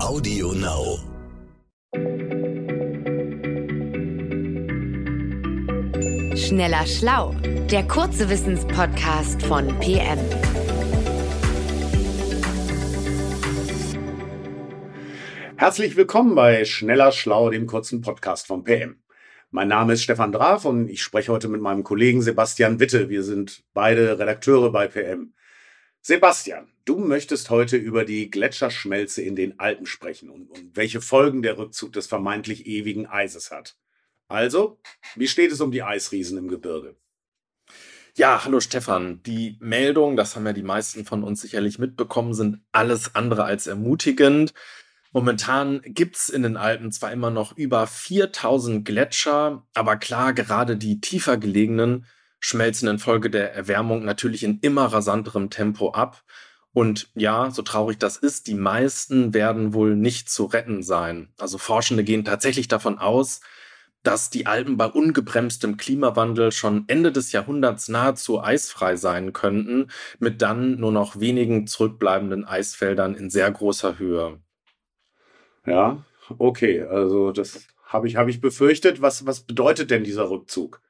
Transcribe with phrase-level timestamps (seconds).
[0.00, 0.98] Audio Now.
[6.36, 7.34] Schneller Schlau,
[7.70, 10.18] der kurze Wissenspodcast von PM.
[15.56, 19.02] Herzlich willkommen bei Schneller Schlau, dem kurzen Podcast von PM.
[19.50, 23.08] Mein Name ist Stefan Draf und ich spreche heute mit meinem Kollegen Sebastian Witte.
[23.08, 25.34] Wir sind beide Redakteure bei PM.
[26.00, 31.42] Sebastian, du möchtest heute über die Gletscherschmelze in den Alpen sprechen und, und welche Folgen
[31.42, 33.76] der Rückzug des vermeintlich ewigen Eises hat.
[34.28, 34.80] Also,
[35.16, 36.96] wie steht es um die Eisriesen im Gebirge?
[38.14, 39.22] Ja, hallo Stefan.
[39.22, 43.66] Die Meldungen, das haben ja die meisten von uns sicherlich mitbekommen, sind alles andere als
[43.66, 44.54] ermutigend.
[45.12, 51.00] Momentan gibt's in den Alpen zwar immer noch über 4000 Gletscher, aber klar, gerade die
[51.00, 52.06] tiefer gelegenen
[52.40, 56.22] schmelzen infolge der Erwärmung natürlich in immer rasanterem Tempo ab.
[56.72, 61.32] Und ja, so traurig das ist, die meisten werden wohl nicht zu retten sein.
[61.38, 63.40] Also Forschende gehen tatsächlich davon aus,
[64.02, 70.40] dass die Alpen bei ungebremstem Klimawandel schon Ende des Jahrhunderts nahezu eisfrei sein könnten, mit
[70.40, 74.40] dann nur noch wenigen zurückbleibenden Eisfeldern in sehr großer Höhe.
[75.66, 76.04] Ja,
[76.38, 79.02] okay, also das habe ich, hab ich befürchtet.
[79.02, 80.80] Was, was bedeutet denn dieser Rückzug?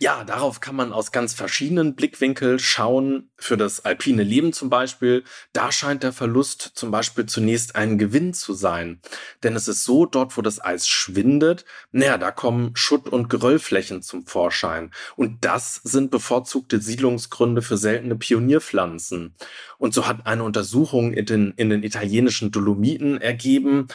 [0.00, 3.30] Ja, darauf kann man aus ganz verschiedenen Blickwinkeln schauen.
[3.36, 8.32] Für das alpine Leben zum Beispiel, da scheint der Verlust zum Beispiel zunächst ein Gewinn
[8.32, 9.00] zu sein.
[9.42, 14.02] Denn es ist so, dort wo das Eis schwindet, naja, da kommen Schutt- und Geröllflächen
[14.02, 14.92] zum Vorschein.
[15.16, 19.34] Und das sind bevorzugte Siedlungsgründe für seltene Pionierpflanzen.
[19.78, 23.88] Und so hat eine Untersuchung in den, in den italienischen Dolomiten ergeben,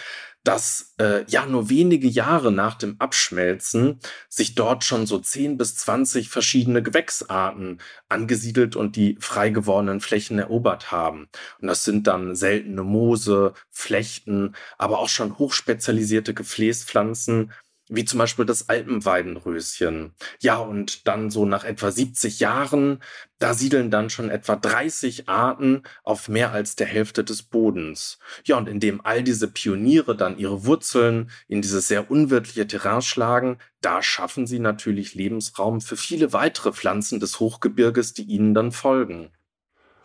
[0.44, 5.76] dass äh, ja nur wenige Jahre nach dem Abschmelzen sich dort schon so 10 bis
[5.78, 11.30] 20 verschiedene Gewächsarten angesiedelt und die frei gewordenen Flächen erobert haben.
[11.60, 17.52] Und das sind dann seltene Moose, Flechten, aber auch schon hochspezialisierte Gefäßpflanzen,
[17.90, 20.14] wie zum Beispiel das Alpenweidenröschen.
[20.40, 23.04] Ja, und dann so nach etwa 70 Jahren,
[23.40, 28.20] da siedeln dann schon etwa 30 Arten auf mehr als der Hälfte des Bodens.
[28.46, 33.58] Ja, und indem all diese Pioniere dann ihre Wurzeln in dieses sehr unwirtliche Terrain schlagen,
[33.82, 39.32] da schaffen sie natürlich Lebensraum für viele weitere Pflanzen des Hochgebirges, die ihnen dann folgen.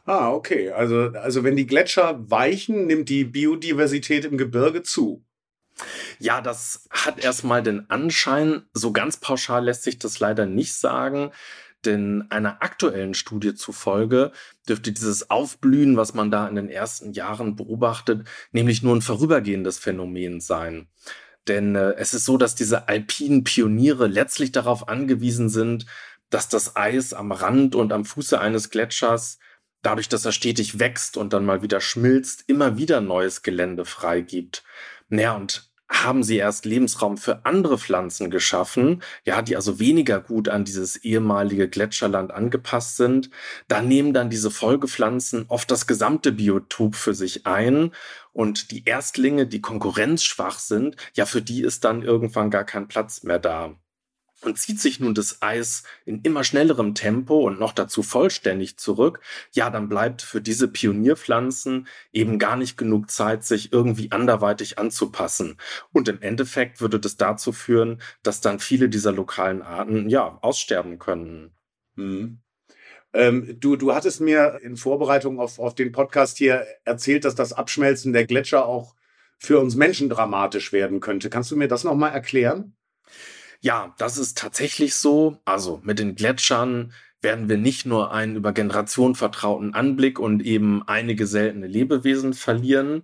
[0.04, 0.70] Ah, okay.
[0.70, 5.22] Also, also wenn die Gletscher weichen, nimmt die Biodiversität im Gebirge zu.
[6.18, 11.30] Ja, das hat erstmal den Anschein, so ganz pauschal lässt sich das leider nicht sagen.
[11.84, 14.32] Denn einer aktuellen Studie zufolge
[14.68, 19.78] dürfte dieses Aufblühen, was man da in den ersten Jahren beobachtet, nämlich nur ein vorübergehendes
[19.78, 20.88] Phänomen sein.
[21.46, 25.86] Denn äh, es ist so, dass diese alpinen Pioniere letztlich darauf angewiesen sind,
[26.30, 29.38] dass das Eis am Rand und am Fuße eines Gletschers,
[29.82, 34.64] dadurch, dass er stetig wächst und dann mal wieder schmilzt, immer wieder neues Gelände freigibt.
[35.08, 40.48] Naja, und haben sie erst Lebensraum für andere Pflanzen geschaffen, ja, die also weniger gut
[40.48, 43.30] an dieses ehemalige Gletscherland angepasst sind.
[43.68, 47.92] Da nehmen dann diese Folgepflanzen oft das gesamte Biotop für sich ein
[48.32, 53.22] und die Erstlinge, die konkurrenzschwach sind, ja, für die ist dann irgendwann gar kein Platz
[53.22, 53.74] mehr da.
[54.42, 59.20] Und zieht sich nun das Eis in immer schnellerem Tempo und noch dazu vollständig zurück,
[59.52, 65.56] ja, dann bleibt für diese Pionierpflanzen eben gar nicht genug Zeit, sich irgendwie anderweitig anzupassen.
[65.92, 71.00] Und im Endeffekt würde das dazu führen, dass dann viele dieser lokalen Arten, ja, aussterben
[71.00, 71.52] können.
[71.96, 72.38] Hm.
[73.12, 77.52] Ähm, du, du hattest mir in Vorbereitung auf, auf den Podcast hier erzählt, dass das
[77.52, 78.94] Abschmelzen der Gletscher auch
[79.38, 81.30] für uns Menschen dramatisch werden könnte.
[81.30, 82.76] Kannst du mir das nochmal erklären?
[83.60, 85.38] Ja, das ist tatsächlich so.
[85.44, 90.82] Also mit den Gletschern werden wir nicht nur einen über Generationen vertrauten Anblick und eben
[90.86, 93.02] einige seltene Lebewesen verlieren,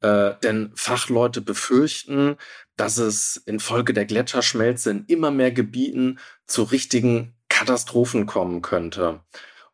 [0.00, 2.36] äh, denn Fachleute befürchten,
[2.76, 9.20] dass es infolge der Gletscherschmelze in immer mehr Gebieten zu richtigen Katastrophen kommen könnte.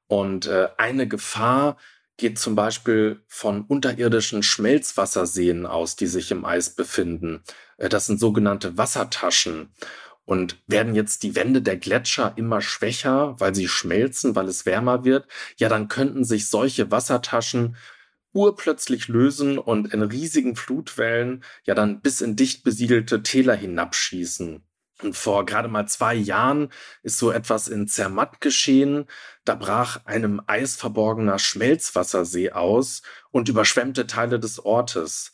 [0.06, 1.76] Und äh, eine Gefahr
[2.16, 7.43] geht zum Beispiel von unterirdischen Schmelzwasserseen aus, die sich im Eis befinden.
[7.76, 9.75] Äh, das sind sogenannte Wassertaschen.
[10.25, 15.05] Und werden jetzt die Wände der Gletscher immer schwächer, weil sie schmelzen, weil es wärmer
[15.05, 15.26] wird,
[15.56, 17.76] ja, dann könnten sich solche Wassertaschen
[18.32, 24.62] urplötzlich lösen und in riesigen Flutwellen ja dann bis in dicht besiedelte Täler hinabschießen.
[25.03, 26.71] Und vor gerade mal zwei Jahren
[27.03, 29.06] ist so etwas in Zermatt geschehen.
[29.44, 35.32] Da brach einem eisverborgener Schmelzwassersee aus und überschwemmte Teile des Ortes.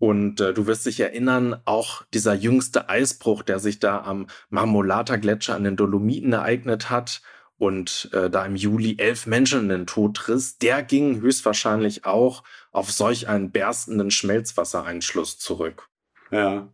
[0.00, 5.16] Und äh, du wirst dich erinnern, auch dieser jüngste Eisbruch, der sich da am Marmolata
[5.16, 7.20] Gletscher an den Dolomiten ereignet hat
[7.58, 12.44] und äh, da im Juli elf Menschen in den Tod riss, der ging höchstwahrscheinlich auch
[12.72, 15.90] auf solch einen berstenden Schmelzwassereinschluss zurück.
[16.30, 16.72] Ja.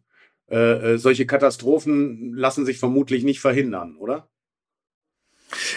[0.48, 4.28] Äh, äh, solche Katastrophen lassen sich vermutlich nicht verhindern, oder?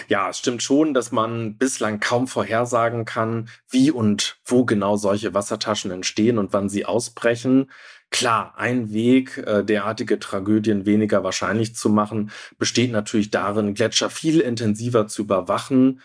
[0.08, 5.34] Ja, es stimmt schon, dass man bislang kaum vorhersagen kann, wie und wo genau solche
[5.34, 7.70] Wassertaschen entstehen und wann sie ausbrechen.
[8.10, 14.40] Klar, ein Weg, äh, derartige Tragödien weniger wahrscheinlich zu machen, besteht natürlich darin, Gletscher viel
[14.40, 16.00] intensiver zu überwachen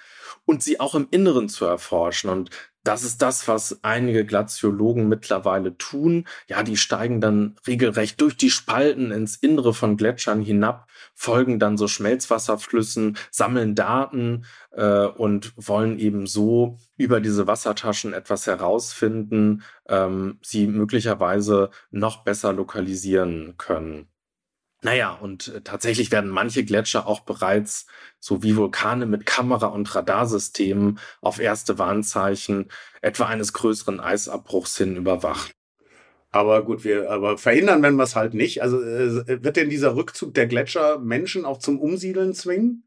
[0.46, 2.30] und sie auch im Inneren zu erforschen.
[2.30, 2.52] Und
[2.84, 6.28] das ist das, was einige Glaziologen mittlerweile tun.
[6.48, 11.78] Ja, die steigen dann regelrecht durch die Spalten ins Innere von Gletschern hinab, folgen dann
[11.78, 20.39] so Schmelzwasserflüssen, sammeln Daten äh, und wollen eben so über diese Wassertaschen etwas herausfinden, ähm,
[20.44, 24.07] sie möglicherweise noch besser lokalisieren können.
[24.81, 27.88] Naja, und äh, tatsächlich werden manche Gletscher auch bereits,
[28.19, 32.69] so wie Vulkane mit Kamera- und Radarsystemen, auf erste Warnzeichen
[33.01, 35.56] etwa eines größeren Eisabbruchs hin überwacht.
[36.30, 38.62] Aber gut, wir aber verhindern wenn wir es halt nicht.
[38.62, 42.83] Also äh, wird denn dieser Rückzug der Gletscher Menschen auch zum Umsiedeln zwingen?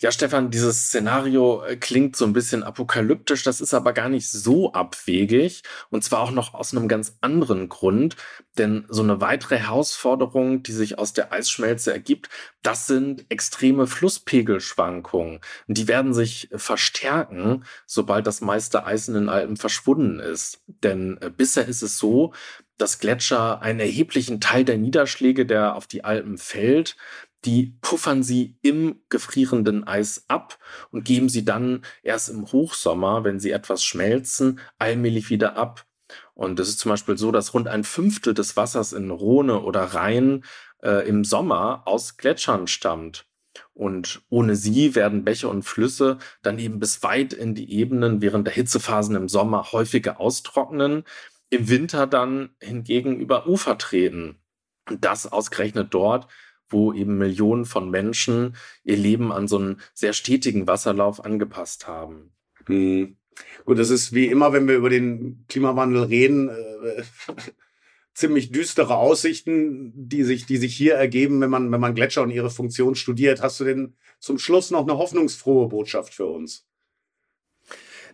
[0.00, 4.30] Ja, Stefan, dieses Szenario äh, klingt so ein bisschen apokalyptisch, das ist aber gar nicht
[4.30, 8.16] so abwegig und zwar auch noch aus einem ganz anderen Grund,
[8.58, 12.28] denn so eine weitere Herausforderung, die sich aus der Eisschmelze ergibt,
[12.62, 15.40] das sind extreme Flusspegelschwankungen.
[15.66, 20.62] Die werden sich verstärken, sobald das meiste Eis in den Alpen verschwunden ist.
[20.66, 22.32] Denn äh, bisher ist es so,
[22.78, 26.96] dass Gletscher einen erheblichen Teil der Niederschläge, der auf die Alpen fällt,
[27.44, 30.58] die puffern sie im gefrierenden Eis ab
[30.90, 35.86] und geben sie dann erst im Hochsommer, wenn sie etwas schmelzen, allmählich wieder ab.
[36.34, 39.82] Und es ist zum Beispiel so, dass rund ein Fünftel des Wassers in Rhone oder
[39.82, 40.44] Rhein
[40.82, 43.26] äh, im Sommer aus Gletschern stammt.
[43.74, 48.46] Und ohne sie werden Bäche und Flüsse dann eben bis weit in die Ebenen während
[48.46, 51.04] der Hitzephasen im Sommer häufiger austrocknen,
[51.50, 54.40] im Winter dann hingegen über Ufer treten.
[54.88, 56.28] Und das ausgerechnet dort,
[56.72, 62.32] wo eben Millionen von Menschen ihr Leben an so einen sehr stetigen Wasserlauf angepasst haben.
[62.66, 63.16] Hm.
[63.64, 67.02] Gut, das ist wie immer, wenn wir über den Klimawandel reden, äh,
[68.14, 72.30] ziemlich düstere Aussichten, die sich, die sich hier ergeben, wenn man, wenn man Gletscher und
[72.30, 73.42] ihre Funktion studiert.
[73.42, 76.66] Hast du denn zum Schluss noch eine hoffnungsfrohe Botschaft für uns?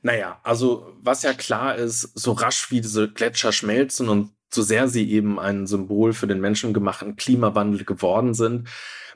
[0.02, 4.88] Naja, also was ja klar ist, so rasch wie diese Gletscher schmelzen und so sehr
[4.88, 8.68] sie eben ein Symbol für den menschengemachten Klimawandel geworden sind,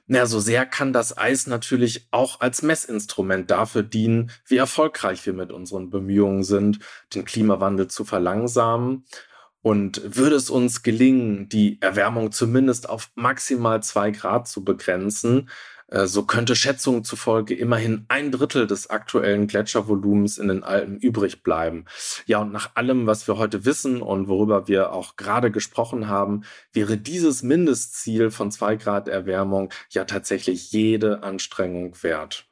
[0.06, 5.32] na, so sehr kann das Eis natürlich auch als Messinstrument dafür dienen, wie erfolgreich wir
[5.32, 6.80] mit unseren Bemühungen sind,
[7.14, 9.04] den Klimawandel zu verlangsamen.
[9.62, 15.48] Und würde es uns gelingen, die Erwärmung zumindest auf maximal zwei Grad zu begrenzen,
[16.06, 21.84] so könnte Schätzungen zufolge immerhin ein Drittel des aktuellen Gletschervolumens in den Alpen übrig bleiben.
[22.26, 26.44] Ja, und nach allem, was wir heute wissen und worüber wir auch gerade gesprochen haben,
[26.72, 32.46] wäre dieses Mindestziel von zwei Grad Erwärmung ja tatsächlich jede Anstrengung wert.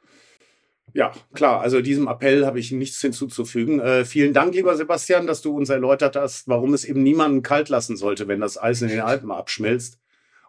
[0.92, 1.60] Ja, klar.
[1.60, 3.80] Also diesem Appell habe ich nichts hinzuzufügen.
[3.80, 7.68] Äh, vielen Dank, lieber Sebastian, dass du uns erläutert hast, warum es eben niemanden kalt
[7.68, 9.98] lassen sollte, wenn das Eis in den Alpen abschmilzt.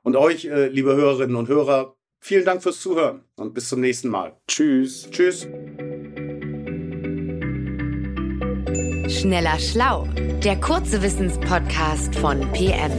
[0.02, 4.08] Und euch, äh, liebe Hörerinnen und Hörer, Vielen Dank fürs Zuhören und bis zum nächsten
[4.08, 4.38] Mal.
[4.48, 5.10] Tschüss.
[5.10, 5.48] Tschüss.
[9.10, 10.08] Schneller Schlau,
[10.44, 12.92] der kurze Wissenspodcast von PM.